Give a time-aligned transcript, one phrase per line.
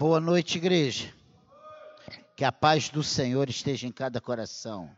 [0.00, 1.14] Boa noite, igreja.
[2.34, 4.96] Que a paz do Senhor esteja em cada coração.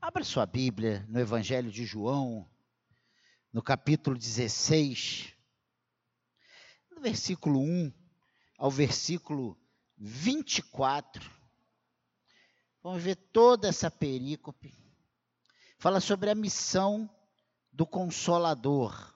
[0.00, 2.48] Abra sua Bíblia no Evangelho de João,
[3.52, 5.34] no capítulo 16,
[6.90, 7.92] no versículo 1
[8.56, 9.54] ao versículo
[9.98, 11.30] 24.
[12.82, 14.72] Vamos ver toda essa perícope.
[15.76, 17.06] Fala sobre a missão
[17.70, 19.14] do Consolador.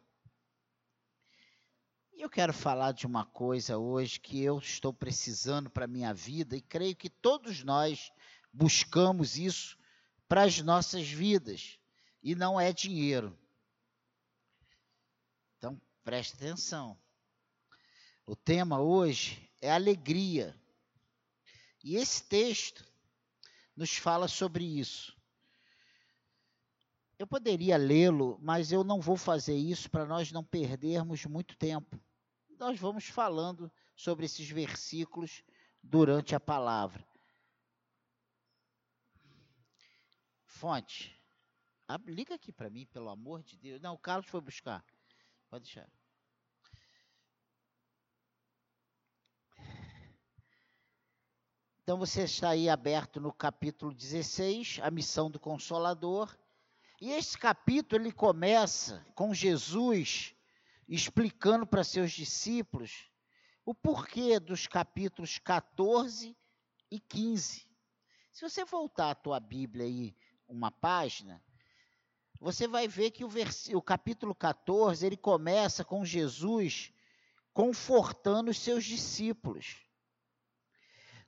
[2.21, 6.55] Eu quero falar de uma coisa hoje que eu estou precisando para a minha vida
[6.55, 8.13] e creio que todos nós
[8.53, 9.79] buscamos isso
[10.29, 11.79] para as nossas vidas.
[12.23, 13.35] E não é dinheiro.
[15.57, 16.95] Então, preste atenção.
[18.27, 20.55] O tema hoje é alegria.
[21.83, 22.85] E esse texto
[23.75, 25.17] nos fala sobre isso.
[27.19, 31.99] Eu poderia lê-lo, mas eu não vou fazer isso para nós não perdermos muito tempo
[32.61, 35.43] nós vamos falando sobre esses versículos
[35.83, 37.03] durante a palavra.
[40.45, 41.19] Fonte.
[42.07, 43.81] Liga aqui para mim, pelo amor de Deus.
[43.81, 44.85] Não, o Carlos foi buscar.
[45.49, 45.91] Pode deixar.
[51.83, 56.39] Então você está aí aberto no capítulo 16, a missão do Consolador.
[57.01, 60.37] E esse capítulo ele começa com Jesus
[60.95, 63.09] explicando para seus discípulos
[63.65, 66.37] o porquê dos capítulos 14
[66.91, 67.65] e 15.
[68.33, 70.17] Se você voltar a tua Bíblia aí
[70.49, 71.41] uma página,
[72.41, 73.29] você vai ver que o,
[73.75, 76.93] o capítulo 14 ele começa com Jesus
[77.53, 79.77] confortando os seus discípulos.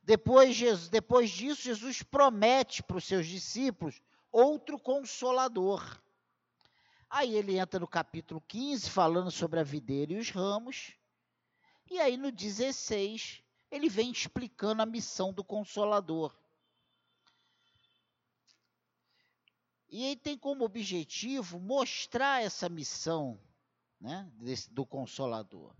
[0.02, 4.02] Depois, Jesus, depois disso, Jesus promete para os seus discípulos
[4.32, 6.02] outro consolador.
[7.14, 10.94] Aí ele entra no capítulo 15, falando sobre a videira e os ramos.
[11.90, 16.34] E aí no 16, ele vem explicando a missão do Consolador.
[19.90, 23.38] E ele tem como objetivo mostrar essa missão
[24.00, 25.76] né, desse, do Consolador.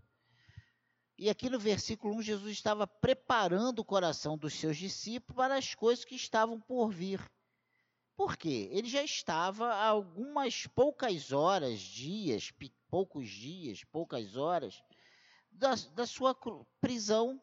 [1.17, 5.75] E aqui no versículo 1, Jesus estava preparando o coração dos seus discípulos para as
[5.75, 7.27] coisas que estavam por vir.
[8.23, 8.69] Por quê?
[8.71, 12.53] Ele já estava há algumas poucas horas, dias,
[12.89, 14.81] poucos dias, poucas horas,
[15.51, 16.33] da, da sua
[16.81, 17.43] prisão,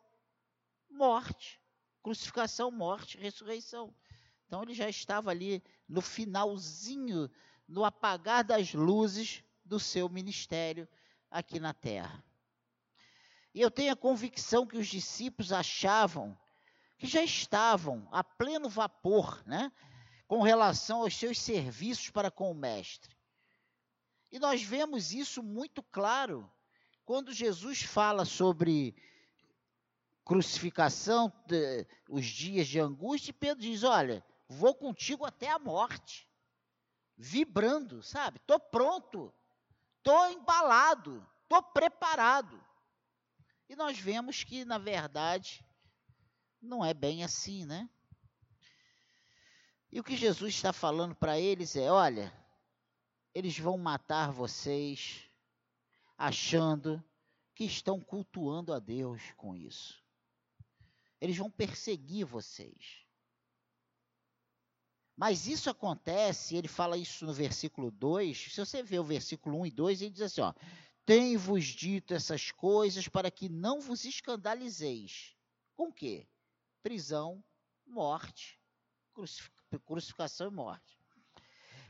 [0.89, 1.59] morte,
[2.01, 3.93] crucificação, morte, ressurreição.
[4.47, 7.29] Então ele já estava ali no finalzinho,
[7.67, 10.87] no apagar das luzes do seu ministério
[11.29, 12.23] aqui na terra.
[13.53, 16.39] E eu tenho a convicção que os discípulos achavam
[16.97, 19.69] que já estavam a pleno vapor, né?
[20.29, 23.17] Com relação aos seus serviços para com o Mestre.
[24.31, 26.47] E nós vemos isso muito claro
[27.03, 28.95] quando Jesus fala sobre
[30.23, 31.33] crucificação,
[32.07, 36.29] os dias de angústia, e Pedro diz: Olha, vou contigo até a morte,
[37.17, 38.37] vibrando, sabe?
[38.37, 39.33] Estou pronto,
[39.97, 42.63] estou embalado, estou preparado.
[43.67, 45.65] E nós vemos que, na verdade,
[46.61, 47.89] não é bem assim, né?
[49.91, 52.31] E o que Jesus está falando para eles é: olha,
[53.33, 55.23] eles vão matar vocês
[56.17, 57.03] achando
[57.55, 60.03] que estão cultuando a Deus com isso.
[61.19, 63.05] Eles vão perseguir vocês.
[65.17, 68.53] Mas isso acontece, ele fala isso no versículo 2.
[68.53, 70.53] Se você ver o versículo 1 e 2, ele diz assim: ó,
[71.05, 75.35] Tenho-vos dito essas coisas para que não vos escandalizeis.
[75.75, 76.27] Com quê?
[76.83, 77.43] Prisão,
[77.85, 78.59] morte,
[79.13, 80.97] crucificação crucificação e morte.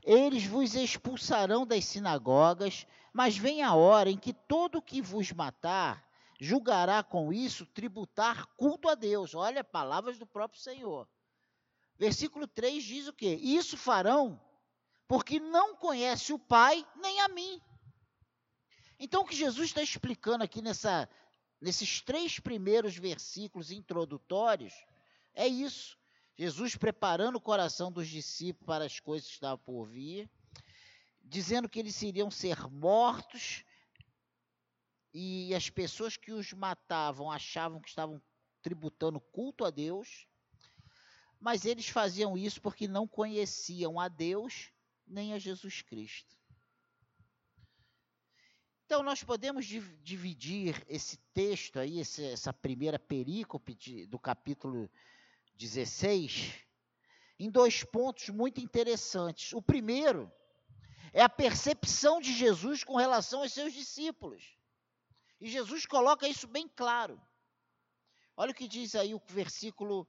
[0.03, 6.03] Eles vos expulsarão das sinagogas, mas vem a hora em que todo que vos matar
[6.39, 9.35] julgará com isso tributar culto a Deus.
[9.35, 11.07] Olha, palavras do próprio Senhor.
[11.97, 13.37] Versículo 3 diz o quê?
[13.41, 14.41] Isso farão
[15.05, 17.59] porque não conhece o Pai nem a mim.
[18.97, 21.09] Então, o que Jesus está explicando aqui nessa,
[21.59, 24.73] nesses três primeiros versículos introdutórios
[25.33, 25.98] é isso.
[26.39, 30.31] Jesus preparando o coração dos discípulos para as coisas que estavam por vir,
[31.21, 33.65] dizendo que eles iriam ser mortos
[35.13, 38.21] e as pessoas que os matavam achavam que estavam
[38.61, 40.29] tributando culto a Deus,
[41.41, 44.71] mas eles faziam isso porque não conheciam a Deus
[45.05, 46.37] nem a Jesus Cristo.
[48.85, 54.89] Então, nós podemos dividir esse texto aí, essa primeira perícope do capítulo
[55.59, 56.53] 16,
[57.37, 59.51] em dois pontos muito interessantes.
[59.51, 60.31] O primeiro
[61.11, 64.57] é a percepção de Jesus com relação aos seus discípulos.
[65.41, 67.21] E Jesus coloca isso bem claro.
[68.37, 70.07] Olha o que diz aí o versículo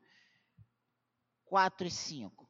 [1.47, 2.49] 4 e 5.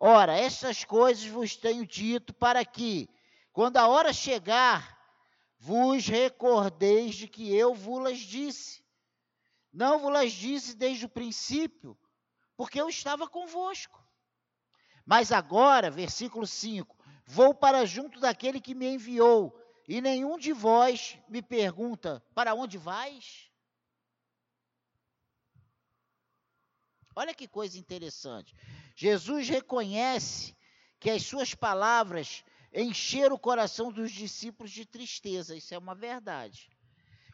[0.00, 3.08] Ora, estas coisas vos tenho dito para que,
[3.52, 4.98] quando a hora chegar,
[5.60, 8.81] vos recordeis de que eu vos disse.
[9.72, 11.98] Não vos disse desde o princípio,
[12.56, 14.06] porque eu estava convosco.
[15.06, 16.96] Mas agora, versículo 5:
[17.26, 19.58] Vou para junto daquele que me enviou,
[19.88, 23.50] e nenhum de vós me pergunta: Para onde vais?
[27.14, 28.54] Olha que coisa interessante.
[28.94, 30.56] Jesus reconhece
[30.98, 35.56] que as suas palavras encheram o coração dos discípulos de tristeza.
[35.56, 36.70] Isso é uma verdade.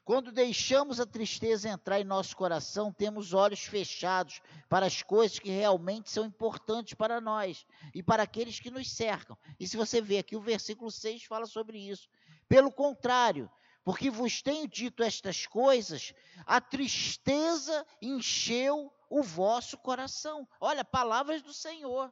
[0.08, 5.50] Quando deixamos a tristeza entrar em nosso coração, temos olhos fechados para as coisas que
[5.50, 9.36] realmente são importantes para nós e para aqueles que nos cercam.
[9.60, 12.08] E se você ver aqui, o versículo 6 fala sobre isso.
[12.48, 13.50] Pelo contrário,
[13.84, 16.14] porque vos tenho dito estas coisas,
[16.46, 20.48] a tristeza encheu o vosso coração.
[20.58, 22.10] Olha, palavras do Senhor.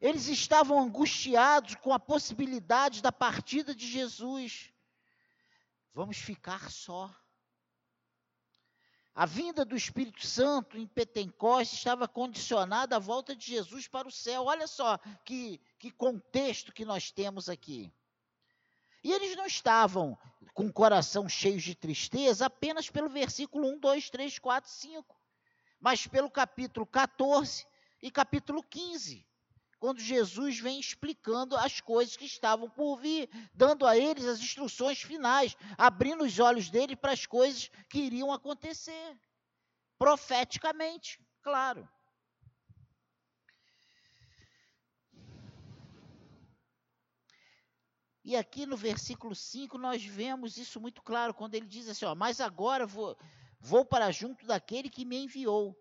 [0.00, 4.72] Eles estavam angustiados com a possibilidade da partida de Jesus.
[5.92, 7.12] Vamos ficar só.
[9.12, 14.12] A vinda do Espírito Santo em Pentecostes estava condicionada à volta de Jesus para o
[14.12, 14.44] céu.
[14.44, 17.92] Olha só que, que contexto que nós temos aqui.
[19.02, 20.16] E eles não estavam
[20.54, 25.20] com o coração cheio de tristeza apenas pelo versículo 1, 2, 3, 4, 5,
[25.80, 27.66] mas pelo capítulo 14
[28.00, 29.27] e capítulo 15,
[29.78, 35.00] quando Jesus vem explicando as coisas que estavam por vir, dando a eles as instruções
[35.00, 39.16] finais, abrindo os olhos deles para as coisas que iriam acontecer,
[39.98, 41.88] profeticamente, claro.
[48.28, 52.14] E aqui no versículo 5 nós vemos isso muito claro, quando ele diz assim: ó,
[52.14, 53.16] Mas agora vou,
[53.58, 55.74] vou para junto daquele que me enviou.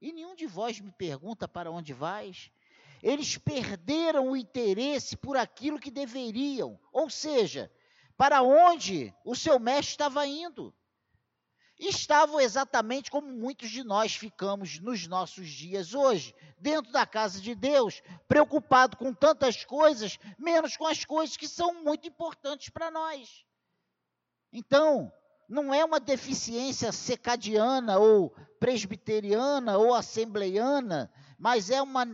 [0.00, 2.50] E nenhum de vós me pergunta para onde vais.
[3.02, 7.70] Eles perderam o interesse por aquilo que deveriam, ou seja,
[8.16, 10.74] para onde o seu mestre estava indo
[11.88, 17.54] estavam exatamente como muitos de nós ficamos nos nossos dias hoje, dentro da casa de
[17.54, 23.44] Deus, preocupado com tantas coisas, menos com as coisas que são muito importantes para nós.
[24.52, 25.10] Então,
[25.48, 32.04] não é uma deficiência secadiana ou presbiteriana ou assembleiana, mas é uma,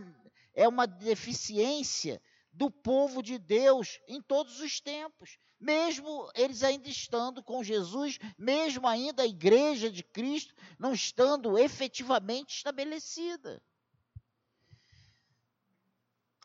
[0.57, 2.21] é uma deficiência
[2.51, 8.87] do povo de Deus em todos os tempos mesmo eles ainda estando com Jesus, mesmo
[8.87, 13.61] ainda a igreja de Cristo não estando efetivamente estabelecida.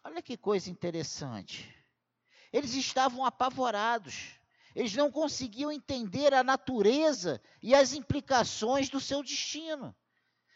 [0.05, 1.73] Olha que coisa interessante.
[2.53, 4.41] Eles estavam apavorados.
[4.75, 9.95] Eles não conseguiam entender a natureza e as implicações do seu destino.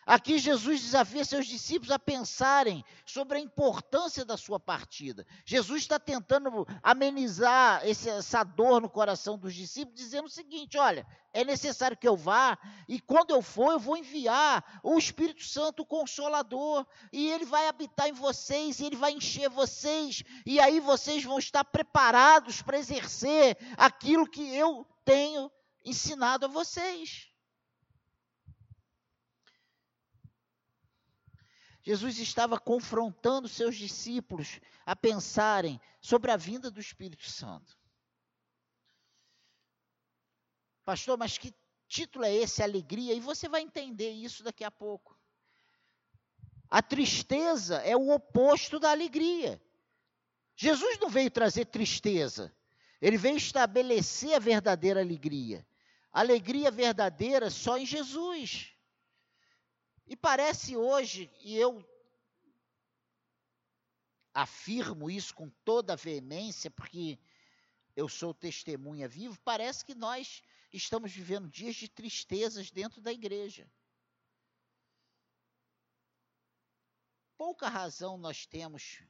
[0.06, 5.26] Aqui Jesus desafia seus discípulos a pensarem sobre a importância da sua partida.
[5.44, 11.44] Jesus está tentando amenizar essa dor no coração dos discípulos, dizendo o seguinte: olha, é
[11.44, 12.56] necessário que eu vá,
[12.88, 17.66] e quando eu for, eu vou enviar o Espírito Santo, o Consolador, e ele vai
[17.66, 22.78] habitar em vocês, e ele vai encher vocês, e aí vocês vão estar preparados para
[22.78, 25.50] exercer aquilo que eu tenho
[25.84, 27.28] ensinado a vocês.
[31.86, 37.78] Jesus estava confrontando seus discípulos a pensarem sobre a vinda do Espírito Santo.
[40.84, 41.54] Pastor, mas que
[41.86, 43.14] título é esse, alegria?
[43.14, 45.16] E você vai entender isso daqui a pouco.
[46.68, 49.62] A tristeza é o oposto da alegria.
[50.56, 52.52] Jesus não veio trazer tristeza,
[53.00, 55.64] ele veio estabelecer a verdadeira alegria.
[56.10, 58.75] alegria verdadeira só em Jesus.
[60.06, 61.84] E parece hoje, e eu
[64.32, 67.18] afirmo isso com toda a veemência, porque
[67.96, 73.68] eu sou testemunha vivo, parece que nós estamos vivendo dias de tristezas dentro da igreja.
[77.36, 79.02] Pouca razão nós temos,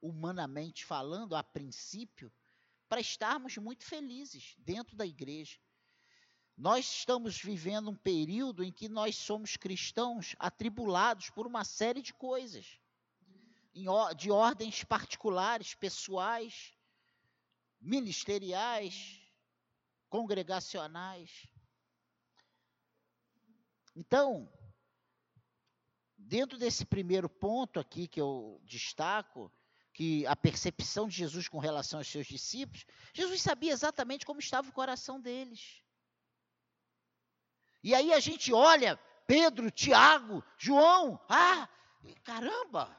[0.00, 2.32] humanamente falando, a princípio,
[2.88, 5.58] para estarmos muito felizes dentro da igreja.
[6.56, 12.12] Nós estamos vivendo um período em que nós somos cristãos atribulados por uma série de
[12.12, 12.78] coisas,
[14.16, 16.74] de ordens particulares, pessoais,
[17.80, 19.20] ministeriais,
[20.08, 21.48] congregacionais.
[23.96, 24.50] Então,
[26.16, 29.50] dentro desse primeiro ponto aqui que eu destaco,
[29.92, 34.68] que a percepção de Jesus com relação aos seus discípulos, Jesus sabia exatamente como estava
[34.68, 35.82] o coração deles.
[37.82, 38.96] E aí a gente olha
[39.26, 41.68] Pedro, Tiago, João, ah,
[42.22, 42.96] caramba!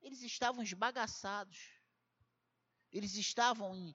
[0.00, 1.80] Eles estavam esbagaçados.
[2.90, 3.94] Eles estavam em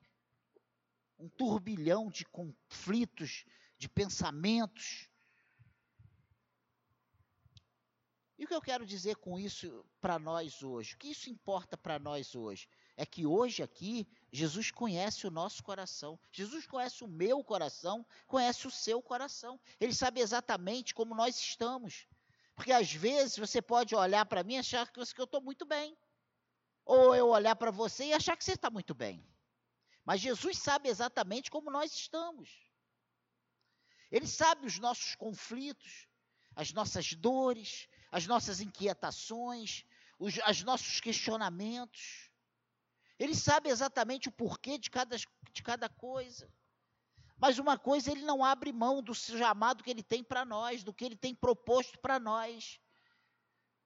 [1.19, 3.45] um turbilhão de conflitos,
[3.77, 5.09] de pensamentos.
[8.37, 10.93] E o que eu quero dizer com isso para nós hoje?
[10.93, 12.67] O que isso importa para nós hoje?
[13.00, 16.20] É que hoje aqui, Jesus conhece o nosso coração.
[16.32, 19.60] Jesus conhece o meu coração, conhece o seu coração.
[19.80, 22.08] Ele sabe exatamente como nós estamos.
[22.56, 25.96] Porque às vezes você pode olhar para mim e achar que eu estou muito bem.
[26.84, 29.24] Ou eu olhar para você e achar que você está muito bem.
[30.04, 32.50] Mas Jesus sabe exatamente como nós estamos.
[34.10, 36.08] Ele sabe os nossos conflitos,
[36.56, 39.86] as nossas dores, as nossas inquietações,
[40.18, 42.26] os nossos questionamentos.
[43.19, 46.50] Ele sabe exatamente o porquê de cada, de cada coisa.
[47.39, 50.93] Mas uma coisa, ele não abre mão do chamado que ele tem para nós, do
[50.93, 52.79] que ele tem proposto para nós.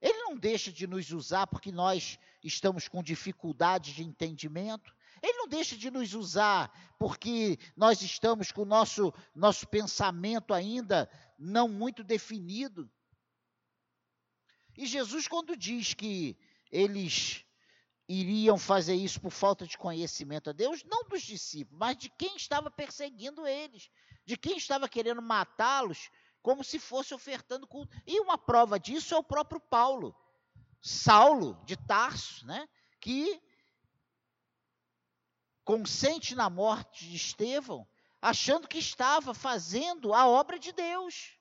[0.02, 4.96] Ele não deixa de nos usar porque nós estamos com dificuldade de entendimento.
[5.22, 11.10] Ele não deixa de nos usar porque nós estamos com o nosso, nosso pensamento ainda
[11.38, 12.90] não muito definido.
[14.76, 16.38] E Jesus, quando diz que
[16.72, 17.46] eles
[18.12, 22.36] iriam fazer isso por falta de conhecimento a Deus, não dos discípulos, mas de quem
[22.36, 23.90] estava perseguindo eles,
[24.26, 26.10] de quem estava querendo matá-los,
[26.42, 27.96] como se fosse ofertando culto.
[28.06, 30.16] E uma prova disso é o próprio Paulo,
[30.82, 32.68] Saulo de Tarso, né,
[33.00, 33.42] que
[35.64, 37.88] consente na morte de Estevão,
[38.22, 41.38] achando que estava fazendo a obra de Deus.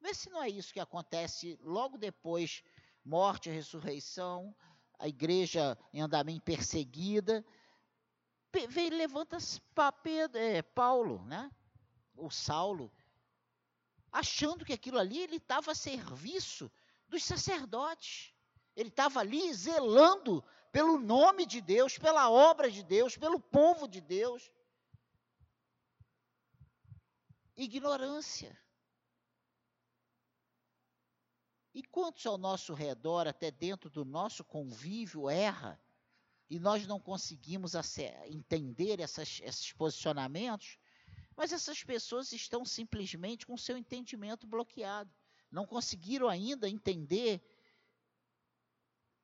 [0.00, 2.62] Vê se não é isso que acontece logo depois
[3.06, 4.54] morte e ressurreição,
[4.98, 7.44] a igreja em andamento perseguida.
[8.68, 9.60] Vem, levanta-se
[10.34, 11.50] é, Paulo, né?
[12.16, 12.90] o Saulo,
[14.10, 16.70] achando que aquilo ali ele estava a serviço
[17.08, 18.34] dos sacerdotes.
[18.74, 24.00] Ele estava ali zelando pelo nome de Deus, pela obra de Deus, pelo povo de
[24.00, 24.50] Deus.
[27.56, 28.58] Ignorância.
[31.76, 35.78] E quantos ao nosso redor, até dentro do nosso convívio, erra
[36.48, 37.72] e nós não conseguimos
[38.24, 40.78] entender essas, esses posicionamentos,
[41.36, 45.14] mas essas pessoas estão simplesmente com seu entendimento bloqueado.
[45.50, 47.42] Não conseguiram ainda entender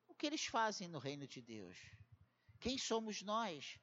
[0.06, 1.78] o que eles fazem no reino de Deus.
[2.60, 3.78] Quem somos nós?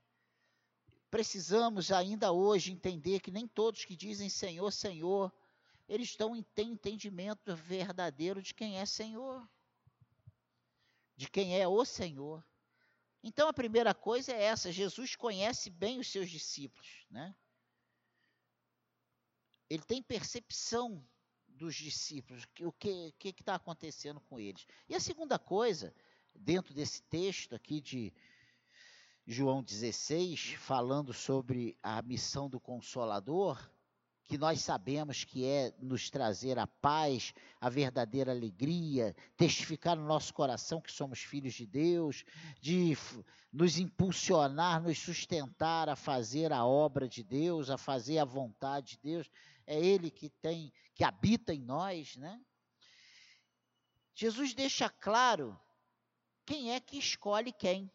[1.10, 5.34] Precisamos ainda hoje entender que nem todos que dizem Senhor, Senhor,
[5.90, 9.50] eles estão têm entendimento verdadeiro de quem é Senhor,
[11.16, 12.46] de quem é o Senhor.
[13.24, 17.36] Então a primeira coisa é essa: Jesus conhece bem os seus discípulos, né?
[19.68, 21.04] Ele tem percepção
[21.48, 24.66] dos discípulos, o que está acontecendo com eles.
[24.88, 25.94] E a segunda coisa,
[26.34, 28.14] dentro desse texto aqui de
[29.26, 33.70] João 16, falando sobre a missão do Consolador,
[34.30, 40.32] que nós sabemos que é nos trazer a paz, a verdadeira alegria, testificar no nosso
[40.36, 42.24] coração que somos filhos de Deus,
[42.62, 42.96] de
[43.52, 49.00] nos impulsionar, nos sustentar a fazer a obra de Deus, a fazer a vontade de
[49.00, 49.32] Deus.
[49.66, 52.40] É Ele que tem, que habita em nós, né?
[54.14, 55.60] Jesus deixa claro
[56.46, 57.92] quem é que escolhe quem,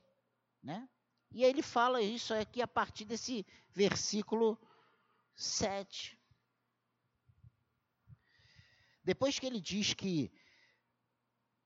[0.60, 0.88] né?
[1.30, 4.58] E aí ele fala isso aqui a partir desse versículo
[5.36, 6.13] 7.
[9.04, 10.32] Depois que ele diz que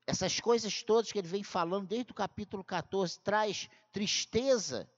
[0.07, 4.91] essas coisas todas que ele vem falando desde o capítulo 14 traz tristeza,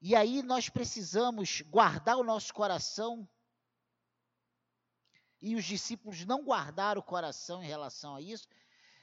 [0.00, 3.28] e aí nós precisamos guardar o nosso coração.
[5.42, 8.48] E os discípulos não guardaram o coração em relação a isso.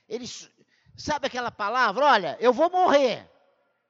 [0.07, 0.49] Eles,
[0.95, 2.05] sabe aquela palavra?
[2.05, 3.29] Olha, eu vou morrer.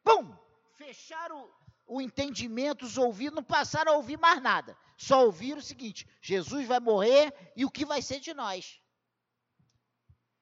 [0.04, 0.36] Pum!
[0.76, 1.50] Fecharam
[1.88, 4.78] o entendimento, os ouvidos, não passaram a ouvir mais nada.
[4.98, 8.80] Só ouviram o seguinte: Jesus vai morrer e o que vai ser de nós?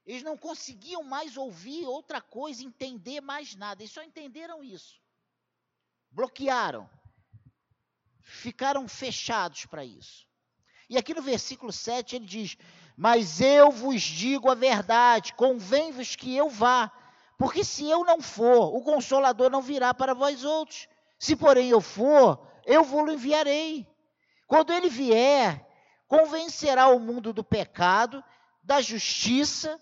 [0.06, 3.82] Eles não conseguiam mais ouvir outra coisa, entender mais nada.
[3.82, 5.00] Eles só entenderam isso.
[6.12, 6.90] Bloquearam.
[8.22, 10.28] Ficaram fechados para isso.
[10.90, 12.58] E aqui no versículo 7 ele diz:
[12.96, 16.92] Mas eu vos digo a verdade, convém-vos que eu vá,
[17.38, 20.88] porque se eu não for, o consolador não virá para vós outros.
[21.17, 23.88] Se, porém, eu for, eu vou-lo enviarei.
[24.48, 25.65] Quando ele vier,
[26.07, 28.24] convencerá o mundo do pecado,
[28.63, 29.79] da justiça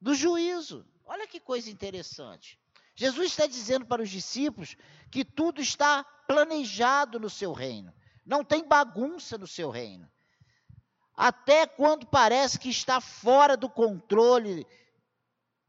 [0.00, 0.86] do juízo.
[1.04, 2.58] Olha que coisa interessante.
[2.94, 4.76] Jesus está dizendo para os discípulos
[5.10, 7.92] que tudo está planejado no seu reino.
[8.24, 10.10] Não tem bagunça no seu reino.
[11.14, 14.66] Até quando parece que está fora do controle,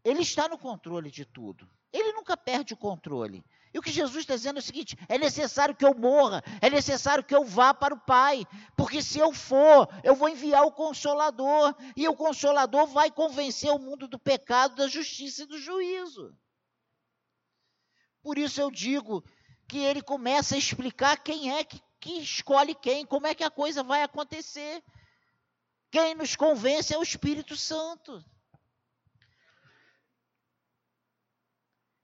[0.03, 1.69] ele está no controle de tudo.
[1.91, 3.43] Ele nunca perde o controle.
[3.73, 6.69] E o que Jesus está dizendo é o seguinte: é necessário que eu morra, é
[6.69, 10.71] necessário que eu vá para o Pai, porque se eu for, eu vou enviar o
[10.71, 16.35] Consolador, e o Consolador vai convencer o mundo do pecado, da justiça e do juízo.
[18.21, 19.23] Por isso eu digo
[19.67, 23.49] que ele começa a explicar quem é que, que escolhe quem, como é que a
[23.49, 24.83] coisa vai acontecer.
[25.89, 28.23] Quem nos convence é o Espírito Santo.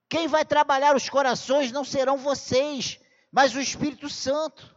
[0.10, 3.00] Quem vai trabalhar os corações não serão vocês,
[3.32, 4.76] mas o Espírito Santo.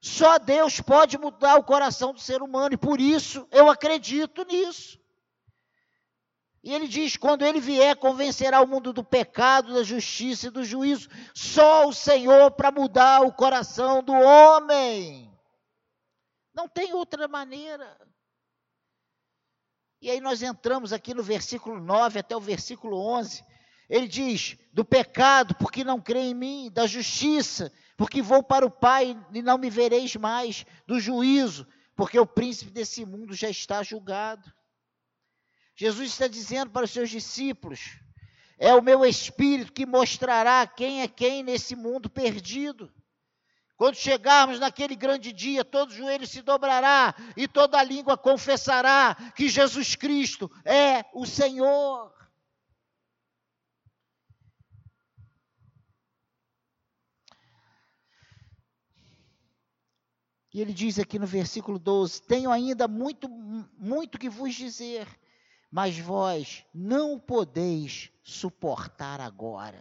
[0.00, 4.98] Só Deus pode mudar o coração do ser humano e por isso eu acredito nisso.
[6.62, 10.64] E ele diz: quando ele vier, convencerá o mundo do pecado, da justiça e do
[10.64, 11.08] juízo.
[11.34, 15.30] Só o Senhor para mudar o coração do homem.
[16.54, 17.98] Não tem outra maneira.
[20.00, 23.44] E aí nós entramos aqui no versículo 9 até o versículo 11.
[23.92, 28.70] Ele diz: do pecado, porque não crê em mim, da justiça, porque vou para o
[28.70, 33.82] Pai e não me vereis mais, do juízo, porque o príncipe desse mundo já está
[33.82, 34.50] julgado.
[35.76, 37.98] Jesus está dizendo para os seus discípulos:
[38.58, 42.90] é o meu espírito que mostrará quem é quem nesse mundo perdido.
[43.76, 49.96] Quando chegarmos naquele grande dia, todo joelho se dobrará e toda língua confessará que Jesus
[49.96, 52.21] Cristo é o Senhor.
[60.52, 63.28] E ele diz aqui no versículo 12: Tenho ainda muito,
[63.78, 65.08] muito que vos dizer,
[65.70, 69.80] mas vós não podeis suportar agora.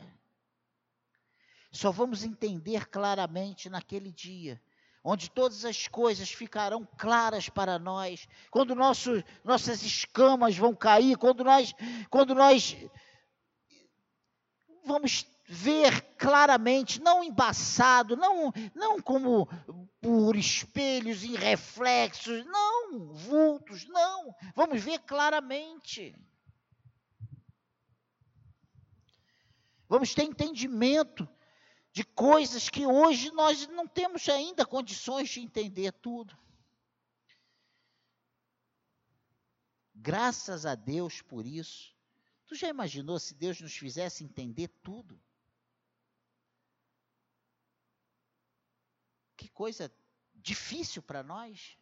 [1.72, 4.62] Só vamos entender claramente naquele dia,
[5.04, 11.44] onde todas as coisas ficarão claras para nós, quando nosso, nossas escamas vão cair, quando
[11.44, 11.74] nós,
[12.10, 12.78] quando nós
[14.86, 19.50] vamos ver claramente, não embaçado, não, não como
[20.00, 24.34] por espelhos e reflexos, não, vultos, não.
[24.56, 26.16] Vamos ver claramente.
[29.90, 31.28] Vamos ter entendimento
[31.92, 36.34] de coisas que hoje nós não temos ainda condições de entender tudo.
[39.94, 41.94] Graças a Deus por isso.
[42.48, 45.22] Tu já imaginou se Deus nos fizesse entender tudo?
[49.42, 49.92] Que coisa
[50.36, 51.76] difícil para nós,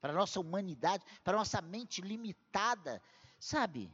[0.00, 3.02] para a nossa humanidade, para nossa mente limitada,
[3.36, 3.92] sabe?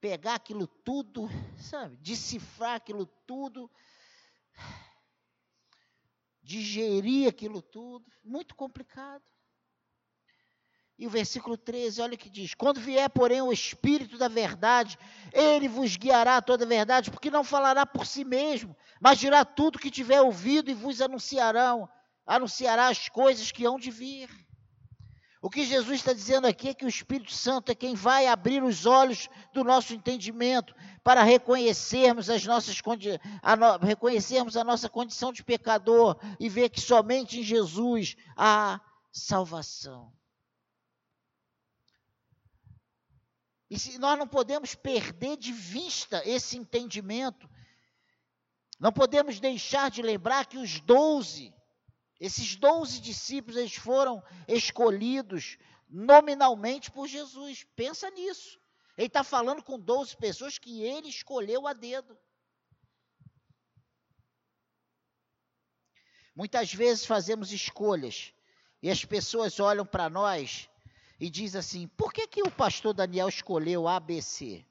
[0.00, 1.96] Pegar aquilo tudo, sabe?
[1.96, 3.70] Decifrar aquilo tudo,
[6.42, 9.30] digerir aquilo tudo, muito complicado.
[10.96, 14.96] E o versículo 13, olha o que diz: Quando vier, porém, o Espírito da verdade,
[15.32, 19.44] ele vos guiará a toda a verdade, porque não falará por si mesmo, mas dirá
[19.44, 21.88] tudo que tiver ouvido e vos anunciarão,
[22.24, 24.30] anunciará as coisas que hão de vir.
[25.42, 28.62] O que Jesus está dizendo aqui é que o Espírito Santo é quem vai abrir
[28.62, 32.80] os olhos do nosso entendimento para reconhecermos as nossas
[33.42, 38.80] a no, reconhecermos a nossa condição de pecador e ver que somente em Jesus há
[39.12, 40.10] salvação.
[43.74, 47.50] E se nós não podemos perder de vista esse entendimento,
[48.78, 51.52] não podemos deixar de lembrar que os doze,
[52.20, 55.58] esses doze discípulos, eles foram escolhidos
[55.88, 57.66] nominalmente por Jesus.
[57.74, 58.60] Pensa nisso.
[58.96, 62.16] Ele está falando com doze pessoas que ele escolheu a dedo.
[66.32, 68.32] Muitas vezes fazemos escolhas
[68.80, 70.70] e as pessoas olham para nós
[71.24, 74.62] e diz assim: por que, que o pastor Daniel escolheu ABC?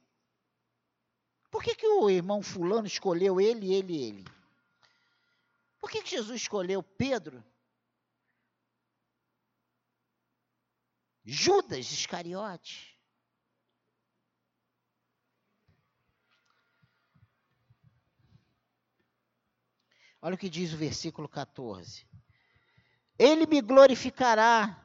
[1.50, 4.26] Por que, que o irmão Fulano escolheu ele, ele ele?
[5.80, 7.44] Por que, que Jesus escolheu Pedro?
[11.26, 13.00] Judas Iscariote.
[20.22, 22.08] Olha o que diz o versículo 14.
[23.18, 24.83] Ele me glorificará,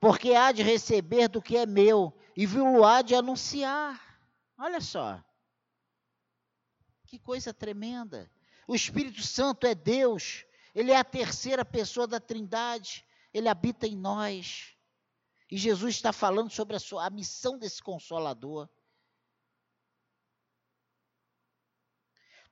[0.00, 4.18] porque há de receber do que é meu e viu há de anunciar.
[4.58, 5.22] Olha só.
[7.06, 8.30] Que coisa tremenda.
[8.66, 13.96] O Espírito Santo é Deus, ele é a terceira pessoa da Trindade, ele habita em
[13.96, 14.74] nós.
[15.50, 18.68] E Jesus está falando sobre a, sua, a missão desse consolador.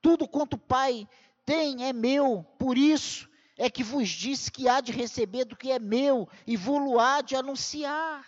[0.02, 1.08] Tudo quanto o Pai
[1.46, 3.27] tem é meu, por isso
[3.58, 7.20] é que vos disse que há de receber do que é meu e vou-lo há
[7.20, 8.24] de anunciar.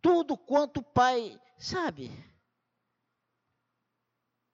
[0.00, 2.10] Tudo quanto o Pai, sabe,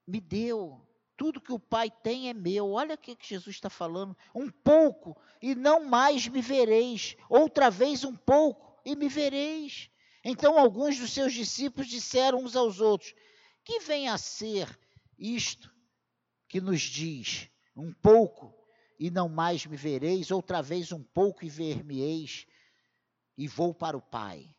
[0.07, 0.85] me deu,
[1.17, 2.73] tudo que o Pai tem é meu.
[2.73, 4.17] Olha o que Jesus está falando.
[4.35, 7.17] Um pouco e não mais me vereis.
[7.29, 9.91] Outra vez um pouco e me vereis.
[10.25, 13.15] Então alguns dos seus discípulos disseram uns aos outros:
[13.65, 14.79] Que vem a ser
[15.19, 15.71] isto
[16.51, 18.53] que nos diz: Um pouco
[18.99, 22.45] e não mais me vereis, outra vez um pouco e ver-me-eis,
[23.39, 24.55] e vou para o Pai.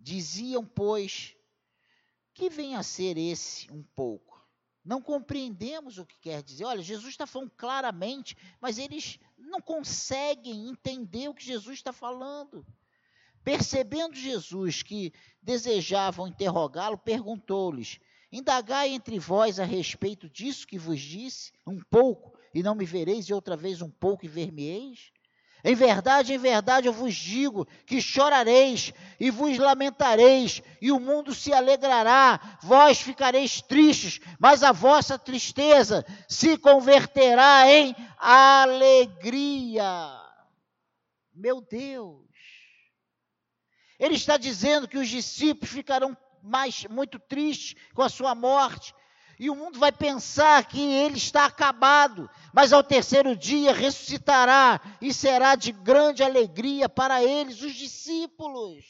[0.00, 1.36] Diziam, pois,
[2.32, 4.42] que vem a ser esse um pouco?
[4.82, 6.64] Não compreendemos o que quer dizer.
[6.64, 12.66] Olha, Jesus está falando claramente, mas eles não conseguem entender o que Jesus está falando.
[13.44, 15.12] Percebendo Jesus que
[15.42, 18.00] desejavam interrogá-lo, perguntou-lhes:
[18.32, 23.28] Indagai entre vós a respeito disso que vos disse, um pouco, e não me vereis,
[23.28, 25.10] e outra vez um pouco, e ver-me-eis?
[25.62, 31.34] Em verdade, em verdade eu vos digo que chorareis e vos lamentareis, e o mundo
[31.34, 39.84] se alegrará, vós ficareis tristes, mas a vossa tristeza se converterá em alegria.
[41.34, 42.30] Meu Deus!
[43.98, 48.94] Ele está dizendo que os discípulos ficarão mais muito tristes com a sua morte,
[49.38, 55.14] e o mundo vai pensar que ele está acabado, mas ao terceiro dia ressuscitará e
[55.14, 58.84] será de grande alegria para eles, os discípulos.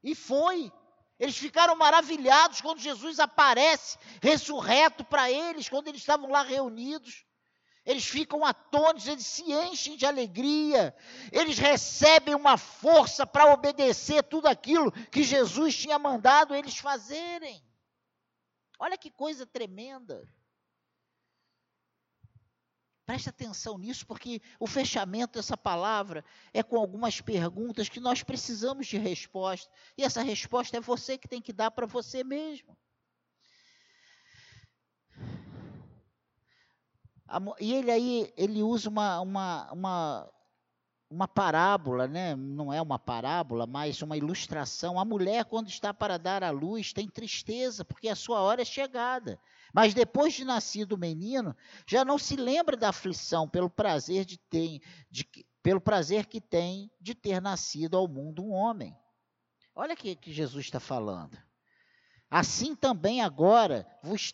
[0.00, 0.72] E foi.
[1.18, 7.24] Eles ficaram maravilhados quando Jesus aparece ressurreto para eles, quando eles estavam lá reunidos.
[7.84, 10.94] Eles ficam atônitos, eles se enchem de alegria,
[11.32, 17.62] eles recebem uma força para obedecer tudo aquilo que Jesus tinha mandado eles fazerem.
[18.78, 20.28] Olha que coisa tremenda.
[23.04, 28.86] Preste atenção nisso, porque o fechamento dessa palavra é com algumas perguntas que nós precisamos
[28.86, 29.70] de resposta.
[29.98, 32.78] E essa resposta é você que tem que dar para você mesmo.
[37.60, 40.32] E ele aí, ele usa uma, uma, uma,
[41.10, 42.36] uma parábola, né?
[42.36, 44.98] não é uma parábola, mas uma ilustração.
[44.98, 48.64] A mulher, quando está para dar à luz, tem tristeza, porque a sua hora é
[48.64, 49.40] chegada.
[49.72, 54.38] Mas depois de nascido o menino, já não se lembra da aflição pelo prazer de
[54.38, 55.26] ter, de,
[55.62, 58.94] pelo prazer que tem de ter nascido ao mundo um homem.
[59.74, 61.38] Olha o que, que Jesus está falando.
[62.30, 64.32] Assim também agora vos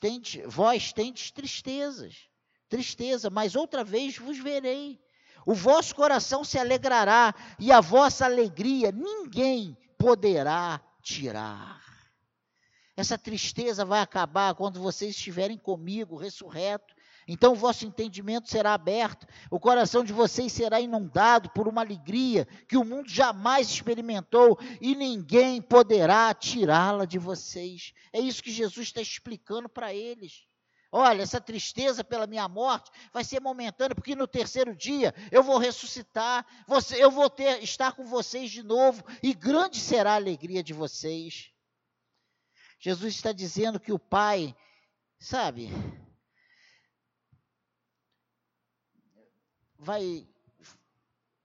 [0.49, 2.28] vós tendes tristezas
[2.69, 5.01] tristeza, mas outra vez vos verei.
[5.47, 11.83] O vosso coração se alegrará e a vossa alegria ninguém poderá tirar.
[12.97, 16.95] Essa tristeza vai acabar quando vocês estiverem comigo, ressurreto.
[17.29, 22.47] Então o vosso entendimento será aberto, o coração de vocês será inundado por uma alegria
[22.67, 27.93] que o mundo jamais experimentou e ninguém poderá tirá-la de vocês.
[28.15, 30.48] É isso que Jesus está explicando para eles.
[30.91, 35.59] Olha, essa tristeza pela minha morte vai ser momentânea, porque no terceiro dia eu vou
[35.59, 40.63] ressuscitar, você, eu vou ter, estar com vocês de novo, e grande será a alegria
[40.63, 41.53] de vocês.
[42.81, 44.57] Jesus está dizendo que o Pai,
[45.19, 45.69] sabe,
[49.79, 50.27] vai,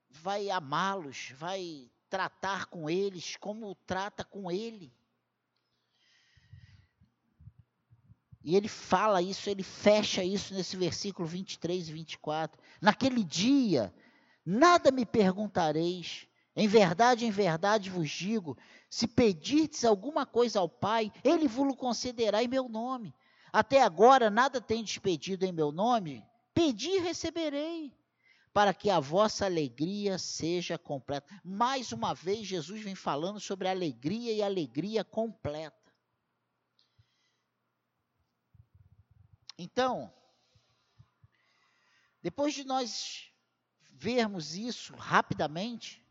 [0.10, 4.94] vai amá-los, vai tratar com eles como trata com Ele.
[8.44, 12.62] E ele fala isso, ele fecha isso nesse versículo 23 e 24.
[12.82, 13.94] Naquele dia,
[14.46, 16.28] nada me perguntareis.
[16.56, 18.58] Em verdade, em verdade vos digo:
[18.90, 23.16] se pedirdes alguma coisa ao Pai, ele vos concederá em meu nome.
[23.52, 27.94] Até agora nada tendes pedido em meu nome, pedi e receberei,
[28.52, 31.28] para que a vossa alegria seja completa.
[31.44, 35.83] Mais uma vez, Jesus vem falando sobre alegria e alegria completa.
[39.58, 40.14] Então,
[42.22, 43.32] depois de nós
[43.92, 46.04] vermos isso rapidamente,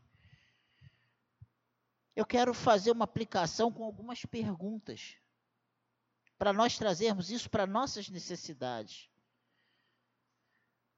[2.15, 5.17] eu quero fazer uma aplicação com algumas perguntas,
[6.37, 9.09] para nós trazermos isso para nossas necessidades.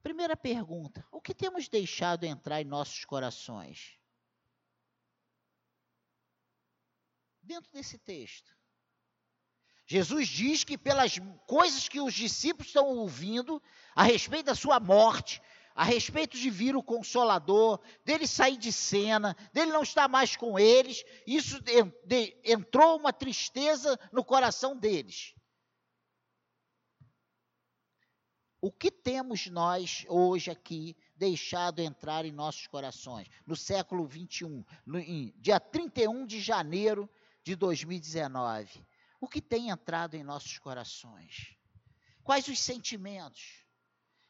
[0.02, 3.98] Primeira pergunta: o que temos deixado entrar em nossos corações?
[7.42, 8.55] Dentro desse texto.
[9.86, 13.62] Jesus diz que pelas coisas que os discípulos estão ouvindo
[13.94, 15.40] a respeito da sua morte,
[15.76, 20.58] a respeito de vir o consolador, dele sair de cena, dele não estar mais com
[20.58, 21.60] eles, isso
[22.42, 25.34] entrou uma tristeza no coração deles.
[28.60, 33.28] O que temos nós hoje aqui deixado entrar em nossos corações?
[33.46, 37.08] No século 21, no, em, dia 31 de janeiro
[37.44, 38.84] de 2019.
[39.20, 41.56] O que tem entrado em nossos corações?
[42.22, 43.64] Quais os sentimentos?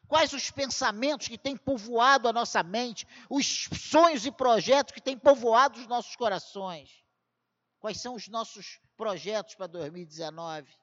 [0.07, 5.17] Quais os pensamentos que têm povoado a nossa mente, os sonhos e projetos que têm
[5.17, 7.03] povoado os nossos corações?
[7.79, 10.73] Quais são os nossos projetos para 2019?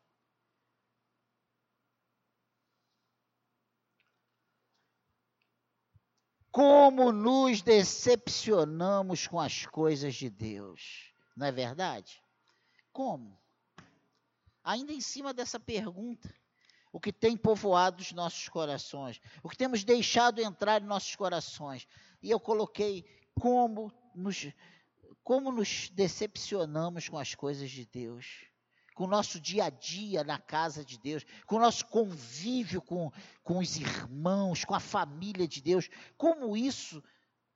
[6.53, 12.23] Como nos decepcionamos com as coisas de Deus, não é verdade?
[12.93, 13.44] Como?
[14.65, 16.35] Ainda em cima dessa pergunta,
[16.91, 21.87] o que tem povoado os nossos corações, o que temos deixado entrar em nossos corações.
[22.23, 23.05] E eu coloquei
[23.39, 24.47] como nos,
[25.23, 28.47] como nos decepcionamos com as coisas de Deus,
[28.95, 33.13] com o nosso dia a dia na casa de Deus, com o nosso convívio com,
[33.43, 37.03] com os irmãos, com a família de Deus, como isso,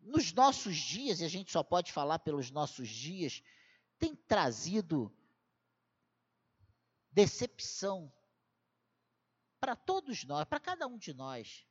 [0.01, 3.42] nos nossos dias, e a gente só pode falar pelos nossos dias,
[3.99, 5.12] tem trazido
[7.18, 8.12] decepção
[9.59, 11.66] para todos nós, para cada um de nós.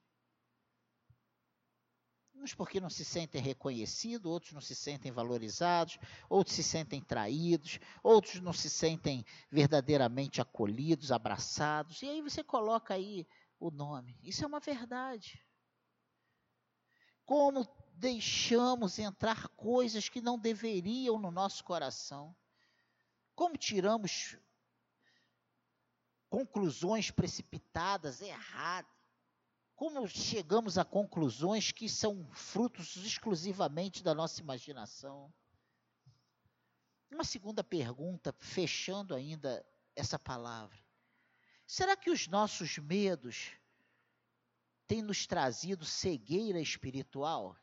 [2.35, 5.97] Uns porque não se sentem reconhecidos, outros não se sentem valorizados,
[6.29, 12.01] outros se sentem traídos, outros não se sentem verdadeiramente acolhidos, abraçados.
[12.01, 13.25] E aí você coloca aí
[13.57, 14.19] o nome.
[14.21, 15.41] Isso é uma verdade.
[17.25, 22.35] Como deixamos entrar coisas que não deveriam no nosso coração?
[23.33, 24.37] Como tiramos
[26.29, 28.91] conclusões precipitadas, erradas.
[29.75, 35.31] Como chegamos a conclusões que são frutos exclusivamente da nossa imaginação?
[37.11, 40.77] Uma segunda pergunta, fechando ainda essa palavra.
[41.65, 43.51] Será que os nossos medos
[44.87, 47.55] têm nos trazido cegueira espiritual?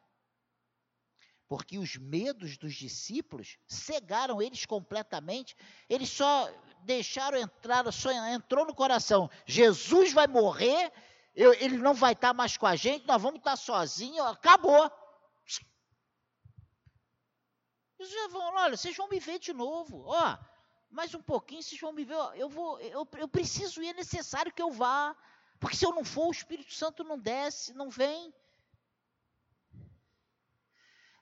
[1.57, 5.57] Porque os medos dos discípulos cegaram eles completamente,
[5.89, 6.51] eles só
[6.83, 9.31] deixaram entrar, só entrou no coração.
[9.47, 10.93] Jesus vai morrer,
[11.33, 14.91] eu, ele não vai estar mais com a gente, nós vamos estar sozinhos, acabou.
[18.01, 20.37] Eles vão, olha, vocês vão me ver de novo, ó,
[20.91, 24.53] mais um pouquinho vocês vão me ver, eu vou, eu, eu preciso ir, é necessário
[24.53, 25.17] que eu vá,
[25.61, 28.35] porque se eu não for, o Espírito Santo não desce, não vem.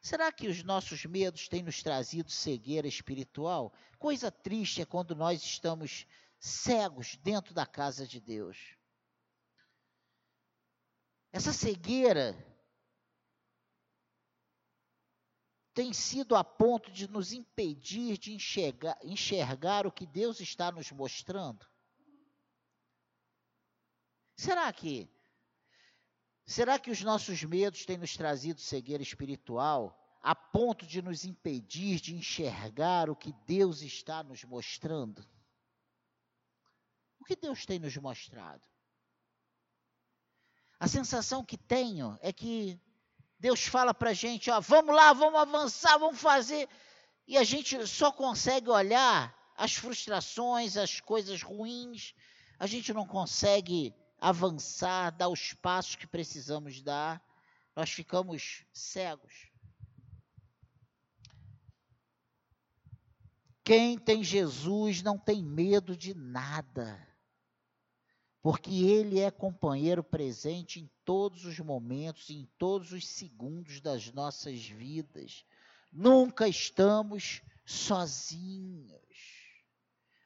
[0.03, 3.73] Será que os nossos medos têm nos trazido cegueira espiritual?
[4.01, 6.09] Coisa triste é quando nós estamos
[6.41, 8.77] cegos dentro da casa de Deus.
[11.31, 12.37] Essa cegueira
[15.73, 20.91] tem sido a ponto de nos impedir de enxergar, enxergar o que Deus está nos
[20.91, 21.65] mostrando?
[24.37, 25.09] Será que
[26.45, 32.01] Será que os nossos medos têm nos trazido cegueira espiritual a ponto de nos impedir
[32.01, 35.27] de enxergar o que Deus está nos mostrando?
[37.19, 38.67] O que Deus tem nos mostrado?
[40.79, 42.81] A sensação que tenho é que
[43.39, 46.69] Deus fala para a gente: ó, vamos lá, vamos avançar, vamos fazer.
[47.27, 52.15] E a gente só consegue olhar as frustrações, as coisas ruins,
[52.59, 57.21] a gente não consegue avançar, dar os passos que precisamos dar,
[57.75, 59.51] nós ficamos cegos.
[63.65, 67.05] Quem tem Jesus não tem medo de nada,
[68.41, 74.61] porque Ele é companheiro presente em todos os momentos, em todos os segundos das nossas
[74.65, 75.45] vidas.
[75.93, 79.01] Nunca estamos sozinhos.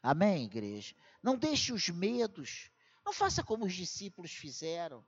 [0.02, 0.94] Amém, igreja?
[1.22, 2.70] Não deixe os medos
[3.06, 5.06] não faça como os discípulos fizeram.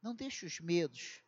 [0.00, 1.22] Não deixe os medos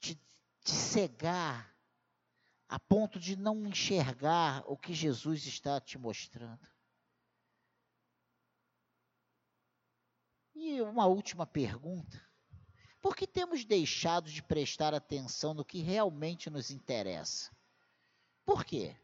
[0.00, 1.72] te, te cegar
[2.68, 6.68] a ponto de não enxergar o que Jesus está te mostrando.
[10.56, 12.29] E uma última pergunta.
[13.00, 17.50] Por que temos deixado de prestar atenção no que realmente nos interessa?
[18.44, 18.94] Por quê?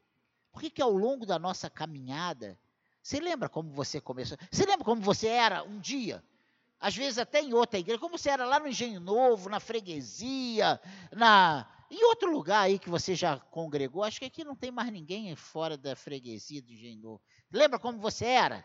[0.53, 2.59] Porque que ao longo da nossa caminhada,
[3.03, 4.37] você lembra como você começou?
[4.51, 6.23] Você lembra como você era um dia?
[6.79, 10.81] Às vezes até em outra igreja, como você era lá no Engenho Novo, na freguesia,
[11.11, 14.93] na, em outro lugar aí que você já congregou, acho que aqui não tem mais
[14.93, 17.21] ninguém fora da freguesia do Engenhor.
[17.51, 18.65] Lembra como você era?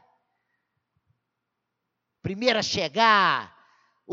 [2.22, 3.61] Primeiro a chegar,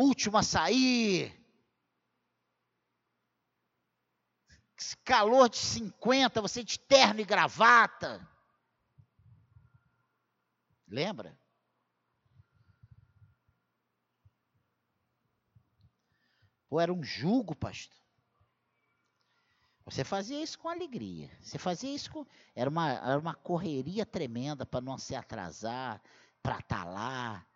[0.01, 1.35] último a sair.
[5.05, 8.27] Calor de 50, você de terno e gravata.
[10.87, 11.37] Lembra?
[16.69, 17.97] Pô, era um jugo, pastor.
[19.85, 21.31] Você fazia isso com alegria.
[21.41, 22.27] Você fazia isso com.
[22.55, 26.03] Era uma, era uma correria tremenda para não se atrasar,
[26.43, 27.47] para estar tá lá.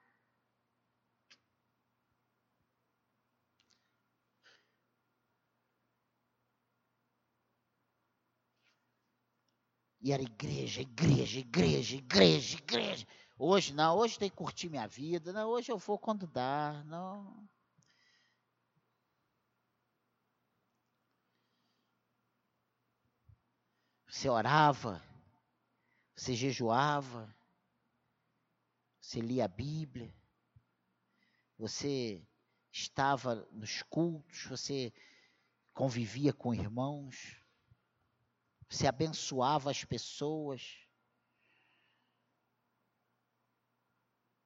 [10.03, 13.07] E era igreja, igreja, igreja, igreja, igreja.
[13.39, 15.33] Hoje não, hoje tem que curtir minha vida.
[15.33, 16.83] Não, hoje eu vou quando dá.
[16.87, 17.49] Não.
[24.09, 25.01] Você orava,
[26.15, 27.35] você jejuava,
[29.01, 30.15] você lia a Bíblia,
[31.57, 32.21] você
[32.71, 34.93] estava nos cultos, você
[35.73, 37.42] convivia com irmãos,
[38.73, 40.79] você abençoava as pessoas.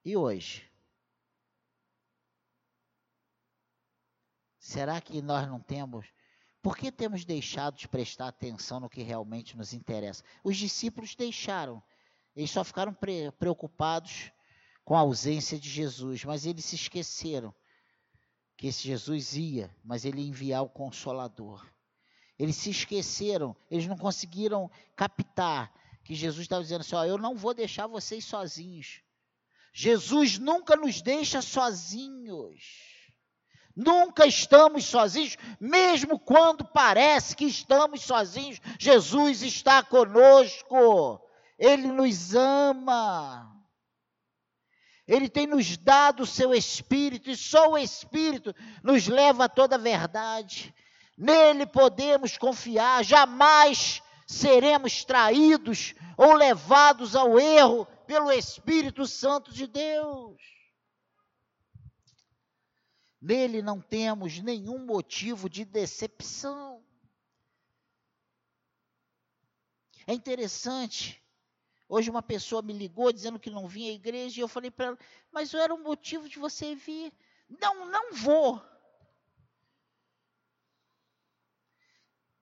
[0.03, 0.69] E hoje?
[4.59, 6.05] Será que nós não temos
[6.61, 10.21] por que temos deixado de prestar atenção no que realmente nos interessa?
[10.43, 11.81] Os discípulos deixaram.
[12.35, 14.33] Eles só ficaram pre preocupados
[14.83, 17.55] com a ausência de Jesus, mas eles se esqueceram
[18.57, 21.65] que esse Jesus ia, mas ele ia enviar o Consolador.
[22.37, 25.71] Eles se esqueceram, eles não conseguiram captar
[26.03, 29.01] que Jesus estava dizendo assim: ó, eu não vou deixar vocês sozinhos.
[29.73, 32.87] Jesus nunca nos deixa sozinhos.
[33.75, 41.21] Nunca estamos sozinhos, mesmo quando parece que estamos sozinhos, Jesus está conosco.
[41.59, 43.55] Ele nos ama.
[45.07, 49.75] Ele tem nos dado o seu Espírito, e só o Espírito nos leva a toda
[49.75, 50.73] a verdade.
[51.17, 60.39] Nele podemos confiar, jamais seremos traídos ou levados ao erro pelo Espírito Santo de Deus.
[63.19, 66.85] Nele não temos nenhum motivo de decepção.
[70.05, 71.21] É interessante.
[71.89, 74.87] Hoje uma pessoa me ligou dizendo que não vinha à igreja e eu falei para
[74.87, 74.99] ela,
[75.31, 77.11] mas era o motivo de você vir.
[77.49, 78.61] Não, não vou.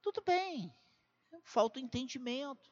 [0.06, 0.72] Tudo bem,
[1.42, 2.72] falta o entendimento.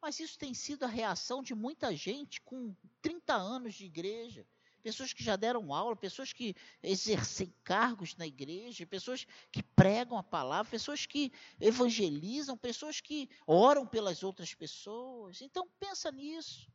[0.00, 4.48] Mas isso tem sido a reação de muita gente com 30 anos de igreja
[4.82, 10.22] pessoas que já deram aula, pessoas que exercem cargos na igreja, pessoas que pregam a
[10.22, 15.42] palavra, pessoas que evangelizam, pessoas que oram pelas outras pessoas.
[15.42, 16.70] Então pensa nisso.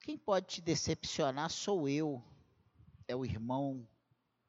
[0.00, 2.20] Quem pode te decepcionar sou eu.
[3.06, 3.86] É o irmão,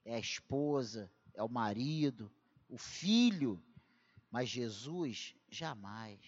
[0.05, 2.31] é a esposa, é o marido,
[2.69, 3.61] o filho.
[4.31, 6.19] Mas Jesus, jamais.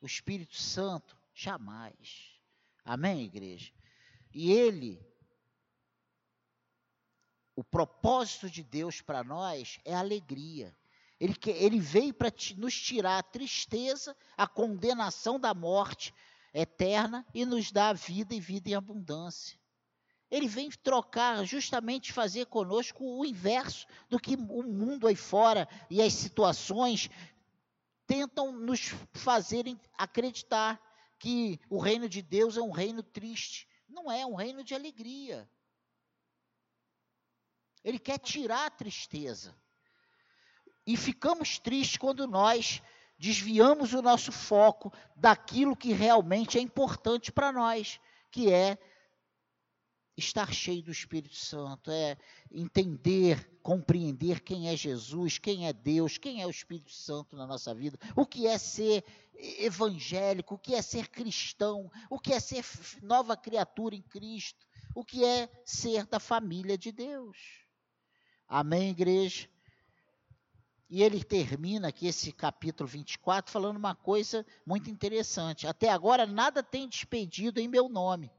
[0.00, 2.38] O Espírito Santo, jamais.
[2.84, 3.72] Amém, igreja?
[4.32, 5.04] E ele,
[7.56, 10.76] o propósito de Deus para nós é alegria.
[11.18, 16.12] Ele, ele veio para nos tirar a tristeza, a condenação da morte
[16.52, 19.58] eterna e nos dar a vida e vida em abundância.
[20.30, 26.02] Ele vem trocar, justamente fazer conosco o inverso do que o mundo aí fora e
[26.02, 27.08] as situações
[28.06, 30.80] tentam nos fazerem acreditar
[31.18, 33.68] que o reino de Deus é um reino triste.
[33.88, 35.48] Não é, é um reino de alegria.
[37.84, 39.54] Ele quer tirar a tristeza.
[40.86, 42.82] E ficamos tristes quando nós
[43.18, 48.78] desviamos o nosso foco daquilo que realmente é importante para nós, que é
[50.16, 52.16] estar cheio do Espírito Santo, é
[52.50, 57.74] entender, compreender quem é Jesus, quem é Deus, quem é o Espírito Santo na nossa
[57.74, 59.04] vida, o que é ser
[59.58, 62.64] evangélico, o que é ser cristão, o que é ser
[63.02, 67.36] nova criatura em Cristo, o que é ser da família de Deus.
[68.48, 69.48] Amém, igreja?
[70.88, 75.66] E ele termina aqui esse capítulo 24 falando uma coisa muito interessante.
[75.66, 78.30] Até agora nada tem despedido em meu nome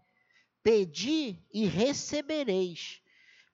[0.68, 3.01] Pedi e recebereis,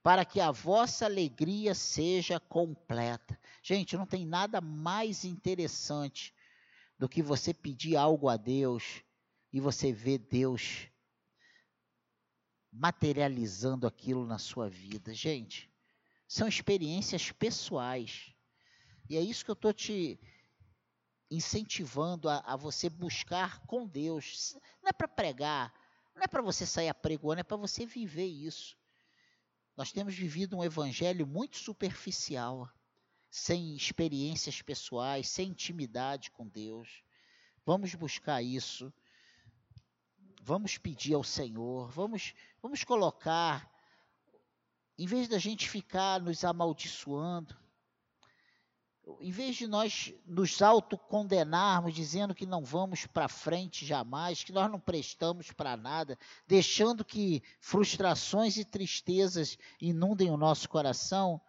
[0.02, 3.40] para que a vossa alegria seja completa.
[3.62, 6.34] Gente, não tem nada mais interessante
[6.98, 9.04] do que você pedir algo a Deus
[9.52, 10.88] e você ver Deus
[12.72, 15.14] materializando aquilo na sua vida.
[15.14, 15.72] Gente,
[16.28, 18.34] são experiências pessoais.
[19.08, 20.20] E é isso que eu estou te
[21.30, 24.58] incentivando a, a, você buscar com Deus.
[24.82, 25.83] Não é para pregar,
[26.16, 28.78] não é para você sair apregoando, é para você viver isso.
[29.76, 32.70] Nós temos vivido um evangelho muito superficial,
[33.30, 37.04] sem experiências pessoais, sem intimidade com Deus.
[37.66, 38.94] Vamos buscar isso.
[40.42, 43.72] Vamos pedir ao Senhor, vamos, vamos colocar,
[44.98, 47.58] em vez da gente ficar nos amaldiçoando,
[49.20, 54.72] em vez de nós nos autocondenarmos, dizendo que não vamos para frente jamais, que nós
[54.72, 61.42] não prestamos para nada, deixando que frustrações e tristezas inundem o nosso coração,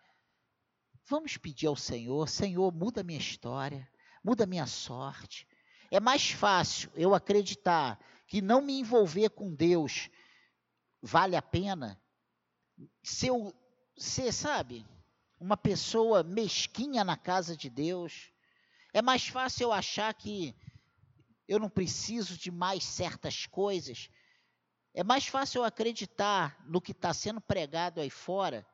[1.06, 3.88] vamos pedir ao Senhor: Senhor, muda minha história,
[4.22, 5.46] muda minha sorte.
[5.90, 10.10] É mais fácil eu acreditar que não me envolver com Deus
[11.00, 12.00] vale a pena
[13.02, 13.54] se eu,
[13.96, 14.84] ser, sabe,
[15.44, 18.32] uma pessoa mesquinha na casa de Deus.
[18.94, 20.56] É mais fácil eu achar que
[21.46, 24.08] eu não preciso de mais certas coisas.
[24.94, 28.66] É mais fácil eu acreditar no que está sendo pregado aí fora,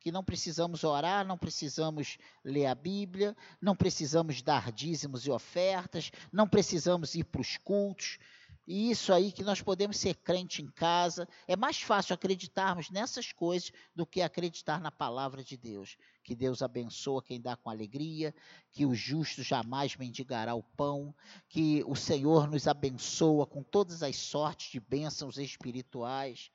[0.00, 6.10] que não precisamos orar, não precisamos ler a Bíblia, não precisamos dar dízimos e ofertas,
[6.32, 8.18] não precisamos ir para os cultos,
[8.66, 13.30] e isso aí que nós podemos ser crente em casa, é mais fácil acreditarmos nessas
[13.30, 15.96] coisas do que acreditar na palavra de Deus.
[16.24, 18.34] Que Deus abençoa quem dá com alegria,
[18.72, 21.14] que o justo jamais mendigará o pão,
[21.48, 26.50] que o Senhor nos abençoa com todas as sortes de bênçãos espirituais.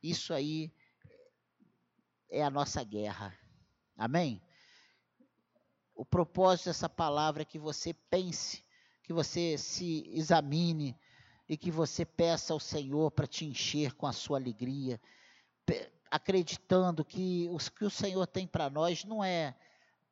[0.00, 0.72] Isso aí
[2.30, 3.36] é a nossa guerra.
[3.96, 4.40] Amém?
[5.96, 8.64] O propósito dessa palavra é que você pense,
[9.02, 10.96] que você se examine
[11.48, 15.00] e que você peça ao Senhor para te encher com a sua alegria,
[16.10, 19.54] acreditando que o que o Senhor tem para nós não é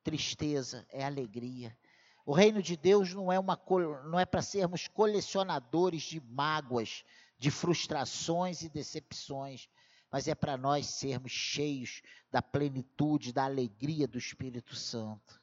[0.03, 1.77] tristeza, é alegria.
[2.25, 3.59] O reino de Deus não é uma
[4.05, 7.03] não é para sermos colecionadores de mágoas,
[7.37, 9.69] de frustrações e decepções,
[10.11, 15.41] mas é para nós sermos cheios da plenitude, da alegria do Espírito Santo.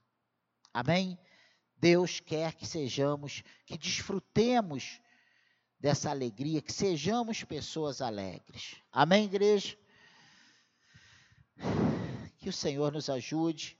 [0.72, 1.18] Amém?
[1.76, 5.00] Deus quer que sejamos, que desfrutemos
[5.82, 8.76] dessa alegria, que sejamos pessoas alegres.
[8.92, 9.76] Amém, igreja?
[12.38, 13.76] Que o Senhor nos ajude